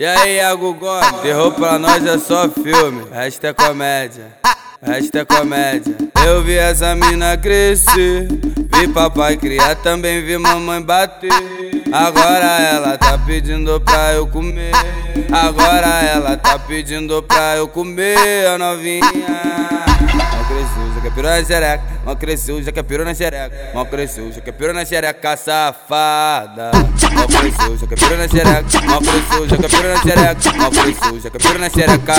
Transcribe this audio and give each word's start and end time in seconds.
E 0.00 0.06
aí, 0.06 0.36
Iago 0.36 0.74
Gomes, 0.74 1.22
terror 1.22 1.50
pra 1.54 1.76
nós 1.76 2.06
é 2.06 2.16
só 2.18 2.48
filme, 2.48 3.04
resto 3.10 3.44
é 3.48 3.52
comédia, 3.52 4.26
resto 4.80 5.18
é 5.18 5.24
comédia. 5.24 5.96
Eu 6.24 6.40
vi 6.40 6.56
essa 6.56 6.94
mina 6.94 7.36
crescer, 7.36 8.28
vi 8.28 8.86
papai 8.94 9.36
criar, 9.36 9.74
também 9.74 10.24
vi 10.24 10.38
mamãe 10.38 10.80
bater. 10.80 11.32
Agora 11.90 12.46
ela 12.60 12.96
tá 12.96 13.18
pedindo 13.18 13.80
pra 13.80 14.12
eu 14.12 14.24
comer, 14.28 14.70
agora 15.32 15.88
ela 16.04 16.36
tá 16.36 16.60
pedindo 16.60 17.20
pra 17.24 17.56
eu 17.56 17.66
comer, 17.66 18.46
a 18.46 18.56
novinha 18.56 19.47
que 21.10 21.22
na 21.22 21.44
xereca. 21.44 21.82
Mal 22.04 22.16
cresceu, 22.16 22.62
já 22.62 22.72
que 22.72 22.82
pirou 22.82 23.04
na 23.04 23.14
xereca. 23.14 23.50
Mal 23.74 23.86
cresceu, 23.86 24.32
já 24.32 24.40
que 24.40 24.52
pirou 24.52 24.74
na 24.74 24.84
xereca, 24.84 25.36
safada. 25.36 26.70
Mal 27.14 27.26
cresceu, 27.26 27.76
já 27.76 27.86
que 27.86 27.94
pirou 27.94 28.18
na 28.18 28.28
xereca. 28.28 28.80
Mal 28.86 29.00
cresceu, 29.00 29.48
já 29.48 29.56
que 29.56 29.68
pirou 29.68 29.94
na 29.94 30.02
xereca. 30.02 30.52
Mal 30.56 30.70
cresceu, 30.70 31.20
já 31.20 31.30
que 31.30 31.38
pirou 31.38 31.58
na 31.58 31.70
xereca. 31.70 32.14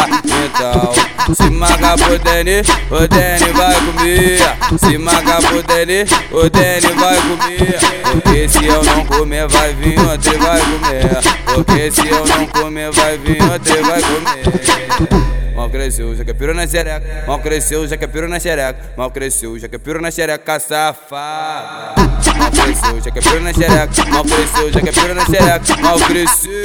Então, 0.46 1.36
se 1.36 1.50
maga 1.50 1.98
pro 1.98 2.20
Deni, 2.20 2.62
o 2.92 3.08
Deni 3.08 3.52
vai 3.54 3.76
comer. 3.76 4.80
Se 4.80 4.98
maga 4.98 5.38
pro 5.42 5.64
Deni, 5.64 6.06
o 6.32 6.50
Deni 6.50 6.94
vai 6.94 7.18
comer. 7.22 8.00
Porque 8.12 8.50
se 8.50 8.66
eu 8.66 8.84
não 8.84 9.06
comer, 9.06 9.48
vai 9.48 9.74
vir 9.74 10.00
outro 10.00 10.40
vai 10.40 10.60
comer. 10.60 11.18
Porque 11.46 11.92
se 11.92 12.08
eu 12.08 12.26
não 12.26 12.48
comer, 12.48 12.92
vai 12.92 13.18
vir 13.18 13.42
outro 13.44 13.84
vai 13.84 14.02
comer. 14.02 15.49
Mal 15.60 15.70
cresceu, 15.70 16.16
já 16.16 16.24
que 16.24 16.34
pirou 16.34 16.56
na 16.56 16.66
xereca. 16.66 17.26
Mal 17.28 17.38
cresceu, 17.40 17.86
já 17.86 17.98
que 17.98 18.08
pirou 18.08 18.30
na 18.30 18.40
xereca. 18.40 18.80
Mal 18.96 19.12
cresceu, 19.12 19.60
já 19.60 19.68
que 19.68 19.78
pirou 19.78 20.02
na 20.02 20.10
xereca, 20.10 20.58
safada. 20.58 21.96
Mal 22.38 22.50
cresceu, 22.50 23.02
já 23.04 23.12
que 23.12 23.20
pirou 23.20 23.42
na 23.42 23.54
xereca. 23.54 24.06
Mal 24.10 24.24
cresceu, 24.24 24.72
já 24.72 24.80
que 24.80 24.92
pirou 24.94 25.16
na 25.16 25.26
xereca. 25.26 25.76
Mal 25.82 26.00
cresceu, 26.00 26.64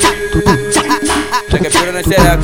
já 1.50 1.58
que 1.58 1.70
pirou 1.70 1.92
na 1.92 2.04
xereca. 2.04 2.38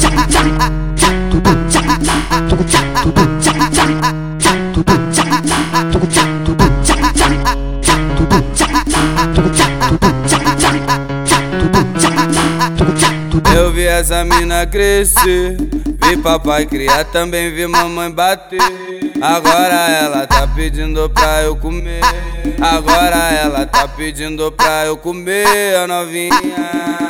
Eu 13.54 13.72
vi 13.72 13.84
essa 13.84 14.24
mina 14.24 14.66
crescer 14.66 15.79
Vi 16.10 16.16
papai 16.16 16.66
criar, 16.66 17.04
também 17.04 17.52
vi 17.52 17.68
mamãe 17.68 18.10
bater. 18.10 18.58
Agora 19.22 19.76
ela 19.92 20.26
tá 20.26 20.44
pedindo 20.44 21.08
pra 21.08 21.42
eu 21.44 21.54
comer. 21.54 22.00
Agora 22.60 23.30
ela 23.32 23.64
tá 23.64 23.86
pedindo 23.86 24.50
pra 24.50 24.86
eu 24.86 24.96
comer, 24.96 25.76
a 25.76 25.86
novinha. 25.86 27.09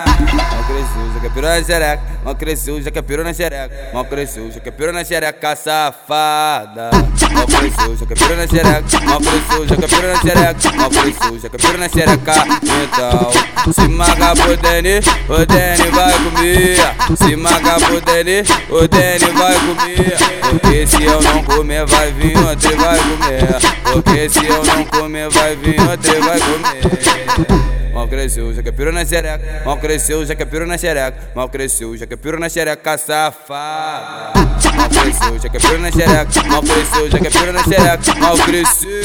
Já 1.20 1.28
que 1.28 1.34
pirou 1.34 1.50
na 1.50 1.62
xereca. 1.62 2.02
Mal 2.24 2.34
cresceu, 2.34 2.80
já 2.80 2.90
que 2.90 3.02
pirou 3.02 3.24
na 3.24 3.34
xereca. 3.34 3.90
Mal 3.92 4.04
cresceu, 4.06 4.50
já 4.50 4.58
que 4.58 4.70
pirou 4.70 4.92
na 4.94 5.04
xereca, 5.04 5.54
safada. 5.54 6.90
Mal 7.34 7.46
cresceu, 7.46 7.96
já 7.96 8.06
que 8.06 8.14
pirou 8.14 8.36
na 8.36 8.46
xereca. 8.46 9.00
Mal 9.04 9.20
cresceu, 9.20 9.68
já 9.68 9.77
que 9.77 9.86
pirou 9.86 10.12
na 10.14 10.20
xereca. 10.20 10.77
Mal 10.77 10.90
cresceu, 10.90 11.38
já 11.38 11.48
que 11.50 11.56
pirou 11.58 11.78
na 11.78 11.88
xereca. 11.90 12.34
Então, 12.82 13.72
se 13.72 13.88
maga 13.88 14.34
pro 14.34 14.56
Deni, 14.56 15.00
o 15.28 15.46
Deni 15.46 15.90
vai 15.90 16.12
comer. 16.24 17.16
Se 17.18 17.36
maga 17.36 17.74
pro 17.74 18.00
Deni, 18.00 18.42
o 18.70 18.88
Deni 18.88 19.30
vai 19.32 19.55
comer. 19.60 20.16
Porque 20.48 20.86
se 20.86 21.05
eu 21.05 21.20
não 21.20 21.44
comer, 21.44 21.84
vai 21.84 22.12
vir 22.12 22.38
outro 22.38 22.77
vai 22.78 22.98
comer. 22.98 23.46
Porque 23.92 24.28
se 24.30 24.46
eu 24.46 24.64
não 24.64 24.84
comer, 24.86 25.28
vai 25.28 25.55
vir 25.55 25.80
outro 25.80 26.22
vai 26.22 26.40
comer. 26.40 27.80
Mal 28.00 28.08
cresceu, 28.08 28.54
já 28.54 28.62
que 28.62 28.72
pirou 28.72 28.94
na 28.94 29.04
xereca. 29.04 29.62
Mal 29.62 29.76
cresceu, 29.76 30.24
já 30.24 30.34
que 30.34 30.46
pirou 30.46 30.66
na 30.66 30.78
xereca. 30.78 31.18
Mal 31.34 31.50
cresceu, 31.50 31.94
já 31.98 32.06
que 32.06 32.16
pirou 32.16 32.40
na 32.40 32.48
xereca, 32.48 32.96
safada. 32.96 34.32
Mal 34.74 34.88
cresceu, 34.88 35.38
já 35.38 35.50
que 35.50 35.58
pirou 35.58 35.78
na 35.80 35.90
xereca. 35.92 36.42
Mal 36.48 36.62
cresceu, 36.62 37.10
já 37.10 37.18
que 37.18 37.30
pirou 37.30 37.52
na 37.52 37.62
xereca. 37.62 38.14
Mal 38.18 38.38
cresceu, 38.38 39.02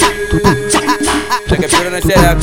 já 1.49 1.57
que 1.57 1.67
pirou 1.67 1.91
na 1.91 1.99
xereca. 1.99 2.39